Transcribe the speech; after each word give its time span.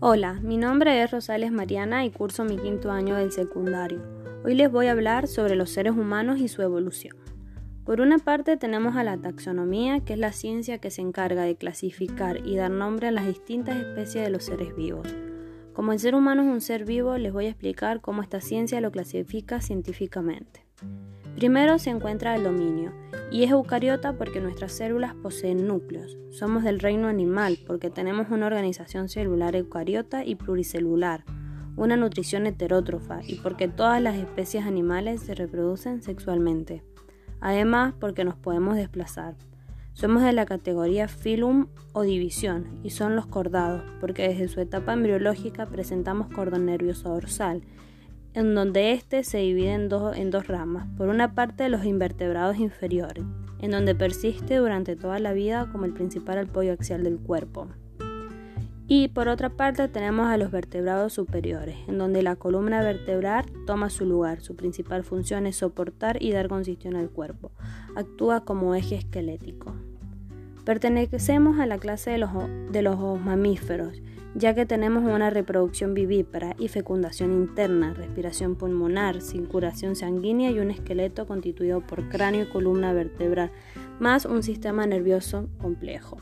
Hola, 0.00 0.34
mi 0.34 0.58
nombre 0.58 1.02
es 1.02 1.10
Rosales 1.10 1.50
Mariana 1.50 2.04
y 2.04 2.12
curso 2.12 2.44
mi 2.44 2.56
quinto 2.56 2.92
año 2.92 3.16
del 3.16 3.32
secundario. 3.32 4.00
Hoy 4.44 4.54
les 4.54 4.70
voy 4.70 4.86
a 4.86 4.92
hablar 4.92 5.26
sobre 5.26 5.56
los 5.56 5.70
seres 5.70 5.94
humanos 5.94 6.38
y 6.38 6.46
su 6.46 6.62
evolución. 6.62 7.16
Por 7.84 8.00
una 8.00 8.18
parte 8.18 8.56
tenemos 8.56 8.94
a 8.94 9.02
la 9.02 9.16
taxonomía, 9.16 9.98
que 9.98 10.12
es 10.12 10.18
la 10.20 10.30
ciencia 10.30 10.78
que 10.78 10.92
se 10.92 11.02
encarga 11.02 11.42
de 11.42 11.56
clasificar 11.56 12.46
y 12.46 12.54
dar 12.54 12.70
nombre 12.70 13.08
a 13.08 13.10
las 13.10 13.26
distintas 13.26 13.76
especies 13.76 14.22
de 14.22 14.30
los 14.30 14.44
seres 14.44 14.76
vivos. 14.76 15.08
Como 15.72 15.92
el 15.92 15.98
ser 15.98 16.14
humano 16.14 16.42
es 16.42 16.48
un 16.48 16.60
ser 16.60 16.84
vivo, 16.84 17.18
les 17.18 17.32
voy 17.32 17.46
a 17.46 17.50
explicar 17.50 18.00
cómo 18.00 18.22
esta 18.22 18.40
ciencia 18.40 18.80
lo 18.80 18.92
clasifica 18.92 19.60
científicamente. 19.60 20.64
Primero 21.34 21.80
se 21.80 21.90
encuentra 21.90 22.36
el 22.36 22.44
dominio, 22.44 22.92
y 23.30 23.44
es 23.44 23.50
eucariota 23.50 24.14
porque 24.14 24.40
nuestras 24.40 24.72
células 24.72 25.14
poseen 25.14 25.66
núcleos. 25.66 26.16
Somos 26.30 26.64
del 26.64 26.80
reino 26.80 27.08
animal 27.08 27.58
porque 27.66 27.90
tenemos 27.90 28.30
una 28.30 28.46
organización 28.46 29.08
celular 29.08 29.54
eucariota 29.54 30.24
y 30.24 30.34
pluricelular, 30.34 31.24
una 31.76 31.96
nutrición 31.96 32.46
heterótrofa 32.46 33.20
y 33.26 33.36
porque 33.36 33.68
todas 33.68 34.00
las 34.00 34.16
especies 34.16 34.64
animales 34.64 35.22
se 35.22 35.34
reproducen 35.34 36.02
sexualmente. 36.02 36.82
Además, 37.40 37.94
porque 38.00 38.24
nos 38.24 38.36
podemos 38.36 38.76
desplazar. 38.76 39.36
Somos 39.92 40.22
de 40.22 40.32
la 40.32 40.46
categoría 40.46 41.08
filum 41.08 41.66
o 41.92 42.02
división 42.02 42.80
y 42.82 42.90
son 42.90 43.16
los 43.16 43.26
cordados, 43.26 43.82
porque 44.00 44.28
desde 44.28 44.48
su 44.48 44.60
etapa 44.60 44.92
embriológica 44.92 45.66
presentamos 45.66 46.28
cordón 46.28 46.66
nervioso 46.66 47.10
dorsal 47.10 47.62
en 48.38 48.54
donde 48.54 48.92
éste 48.92 49.24
se 49.24 49.38
divide 49.38 49.72
en 49.72 49.88
dos, 49.88 50.16
en 50.16 50.30
dos 50.30 50.46
ramas. 50.46 50.86
Por 50.96 51.08
una 51.08 51.34
parte, 51.34 51.68
los 51.68 51.84
invertebrados 51.84 52.56
inferiores, 52.58 53.24
en 53.58 53.72
donde 53.72 53.96
persiste 53.96 54.58
durante 54.58 54.94
toda 54.94 55.18
la 55.18 55.32
vida 55.32 55.68
como 55.72 55.86
el 55.86 55.92
principal 55.92 56.38
apoyo 56.38 56.72
axial 56.72 57.02
del 57.02 57.18
cuerpo. 57.18 57.66
Y 58.86 59.08
por 59.08 59.26
otra 59.26 59.50
parte 59.50 59.88
tenemos 59.88 60.28
a 60.28 60.36
los 60.36 60.52
vertebrados 60.52 61.14
superiores, 61.14 61.78
en 61.88 61.98
donde 61.98 62.22
la 62.22 62.36
columna 62.36 62.80
vertebral 62.80 63.44
toma 63.66 63.90
su 63.90 64.06
lugar. 64.06 64.40
Su 64.40 64.54
principal 64.54 65.02
función 65.02 65.44
es 65.46 65.56
soportar 65.56 66.22
y 66.22 66.30
dar 66.30 66.46
consistión 66.48 66.94
al 66.94 67.10
cuerpo. 67.10 67.50
Actúa 67.96 68.44
como 68.44 68.76
eje 68.76 68.94
esquelético. 68.94 69.74
Pertenecemos 70.68 71.58
a 71.60 71.64
la 71.64 71.78
clase 71.78 72.10
de 72.10 72.18
los, 72.18 72.28
de 72.70 72.82
los 72.82 72.98
mamíferos 73.18 74.02
ya 74.34 74.54
que 74.54 74.66
tenemos 74.66 75.02
una 75.02 75.30
reproducción 75.30 75.94
vivípara 75.94 76.54
y 76.58 76.68
fecundación 76.68 77.32
interna, 77.32 77.94
respiración 77.94 78.54
pulmonar, 78.54 79.22
circulación 79.22 79.96
sanguínea 79.96 80.50
y 80.50 80.58
un 80.58 80.70
esqueleto 80.70 81.26
constituido 81.26 81.80
por 81.80 82.10
cráneo 82.10 82.42
y 82.42 82.50
columna 82.50 82.92
vertebral, 82.92 83.50
más 83.98 84.26
un 84.26 84.42
sistema 84.42 84.86
nervioso 84.86 85.48
complejo. 85.56 86.18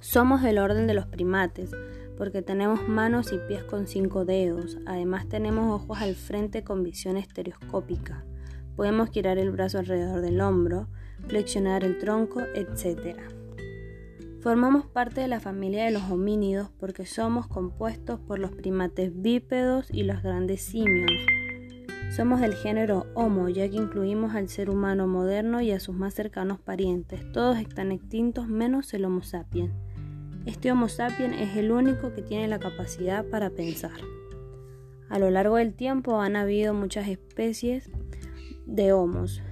Somos 0.00 0.42
del 0.42 0.58
orden 0.58 0.86
de 0.86 0.92
los 0.92 1.06
primates, 1.06 1.70
porque 2.18 2.42
tenemos 2.42 2.86
manos 2.86 3.32
y 3.32 3.38
pies 3.48 3.64
con 3.64 3.86
cinco 3.86 4.26
dedos, 4.26 4.76
además 4.84 5.30
tenemos 5.30 5.72
ojos 5.72 6.02
al 6.02 6.14
frente 6.14 6.62
con 6.62 6.82
visión 6.82 7.16
estereoscópica, 7.16 8.22
podemos 8.76 9.08
girar 9.08 9.38
el 9.38 9.50
brazo 9.50 9.78
alrededor 9.78 10.20
del 10.20 10.42
hombro, 10.42 10.88
flexionar 11.28 11.84
el 11.84 11.98
tronco, 11.98 12.40
etc. 12.54 13.16
Formamos 14.40 14.86
parte 14.86 15.20
de 15.20 15.28
la 15.28 15.40
familia 15.40 15.84
de 15.84 15.90
los 15.90 16.04
homínidos 16.10 16.70
porque 16.78 17.04
somos 17.04 17.46
compuestos 17.46 18.20
por 18.20 18.38
los 18.38 18.52
primates 18.52 19.12
bípedos 19.14 19.88
y 19.92 20.04
los 20.04 20.22
grandes 20.22 20.62
simios. 20.62 21.12
Somos 22.10 22.40
del 22.40 22.54
género 22.54 23.06
Homo, 23.14 23.48
ya 23.48 23.68
que 23.68 23.76
incluimos 23.76 24.34
al 24.34 24.48
ser 24.48 24.70
humano 24.70 25.06
moderno 25.06 25.60
y 25.60 25.70
a 25.70 25.78
sus 25.78 25.94
más 25.94 26.14
cercanos 26.14 26.58
parientes. 26.58 27.30
Todos 27.32 27.58
están 27.58 27.92
extintos 27.92 28.48
menos 28.48 28.92
el 28.94 29.04
Homo 29.04 29.22
sapiens. 29.22 29.72
Este 30.46 30.72
Homo 30.72 30.88
sapiens 30.88 31.38
es 31.38 31.56
el 31.56 31.70
único 31.70 32.12
que 32.14 32.22
tiene 32.22 32.48
la 32.48 32.58
capacidad 32.58 33.24
para 33.26 33.50
pensar. 33.50 34.00
A 35.10 35.18
lo 35.18 35.30
largo 35.30 35.56
del 35.56 35.74
tiempo 35.74 36.20
han 36.20 36.34
habido 36.34 36.72
muchas 36.72 37.08
especies 37.08 37.90
de 38.64 38.92
Homos. 38.92 39.42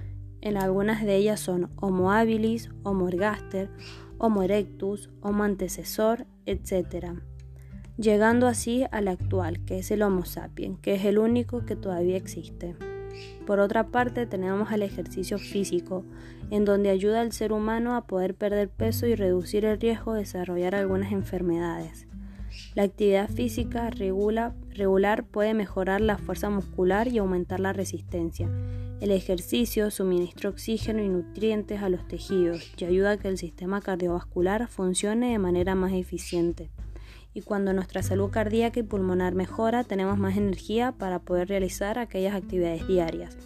En 0.41 0.55
algunas 0.57 1.03
de 1.03 1.15
ellas 1.15 1.39
son 1.39 1.69
Homo 1.75 2.11
habilis, 2.11 2.69
Homo 2.83 3.07
ergaster, 3.09 3.69
Homo 4.17 4.43
erectus, 4.43 5.09
Homo 5.21 5.43
antecesor, 5.43 6.25
etc. 6.45 7.13
Llegando 7.97 8.47
así 8.47 8.85
al 8.91 9.09
actual, 9.09 9.63
que 9.65 9.79
es 9.79 9.91
el 9.91 10.01
Homo 10.01 10.23
sapiens, 10.23 10.79
que 10.79 10.95
es 10.95 11.03
el 11.03 11.17
único 11.17 11.65
que 11.65 11.75
todavía 11.75 12.15
existe. 12.15 12.75
Por 13.45 13.59
otra 13.59 13.87
parte, 13.87 14.25
tenemos 14.25 14.71
el 14.71 14.83
ejercicio 14.83 15.37
físico, 15.39 16.05
en 16.51 16.63
donde 16.63 16.89
ayuda 16.89 17.19
al 17.19 17.33
ser 17.33 17.51
humano 17.51 17.95
a 17.95 18.07
poder 18.07 18.33
perder 18.35 18.69
peso 18.69 19.07
y 19.07 19.15
reducir 19.15 19.65
el 19.65 19.79
riesgo 19.79 20.13
de 20.13 20.21
desarrollar 20.21 20.75
algunas 20.75 21.11
enfermedades. 21.11 22.07
La 22.75 22.83
actividad 22.83 23.29
física 23.29 23.89
regular 23.89 25.23
puede 25.25 25.53
mejorar 25.53 26.01
la 26.01 26.17
fuerza 26.17 26.49
muscular 26.49 27.07
y 27.07 27.17
aumentar 27.17 27.59
la 27.59 27.73
resistencia, 27.73 28.49
el 29.01 29.11
ejercicio 29.11 29.91
suministra 29.91 30.49
oxígeno 30.49 31.01
y 31.01 31.07
nutrientes 31.07 31.81
a 31.81 31.89
los 31.89 32.05
tejidos 32.07 32.69
y 32.77 32.83
ayuda 32.83 33.11
a 33.11 33.17
que 33.17 33.29
el 33.29 33.37
sistema 33.37 33.79
cardiovascular 33.79 34.67
funcione 34.67 35.31
de 35.31 35.39
manera 35.39 35.73
más 35.73 35.93
eficiente. 35.93 36.69
Y 37.33 37.41
cuando 37.41 37.71
nuestra 37.71 38.03
salud 38.03 38.29
cardíaca 38.29 38.79
y 38.79 38.83
pulmonar 38.83 39.35
mejora, 39.35 39.85
tenemos 39.85 40.17
más 40.17 40.35
energía 40.35 40.91
para 40.91 41.19
poder 41.19 41.47
realizar 41.47 41.97
aquellas 41.97 42.35
actividades 42.35 42.87
diarias. 42.87 43.37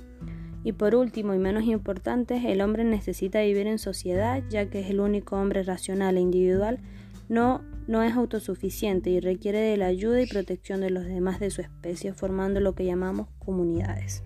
Y 0.63 0.71
por 0.71 0.95
último 0.95 1.35
y 1.35 1.37
menos 1.37 1.65
importante, 1.65 2.51
el 2.51 2.61
hombre 2.61 2.83
necesita 2.83 3.41
vivir 3.41 3.67
en 3.67 3.77
sociedad 3.77 4.41
ya 4.49 4.69
que 4.69 4.79
es 4.79 4.89
el 4.89 5.01
único 5.01 5.35
hombre 5.35 5.61
racional 5.61 6.17
e 6.17 6.21
individual, 6.21 6.79
no, 7.29 7.61
no 7.87 8.01
es 8.01 8.13
autosuficiente 8.13 9.11
y 9.11 9.19
requiere 9.19 9.59
de 9.59 9.77
la 9.77 9.87
ayuda 9.87 10.21
y 10.21 10.25
protección 10.27 10.81
de 10.81 10.89
los 10.89 11.05
demás 11.05 11.39
de 11.39 11.51
su 11.51 11.61
especie, 11.61 12.13
formando 12.13 12.59
lo 12.59 12.73
que 12.73 12.85
llamamos 12.85 13.27
comunidades. 13.39 14.23